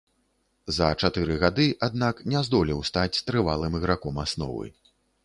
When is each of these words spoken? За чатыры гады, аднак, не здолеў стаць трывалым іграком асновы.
За 0.77 0.85
чатыры 1.01 1.35
гады, 1.43 1.65
аднак, 1.87 2.23
не 2.33 2.41
здолеў 2.47 2.81
стаць 2.89 3.21
трывалым 3.29 3.77
іграком 3.81 4.19
асновы. 4.25 4.65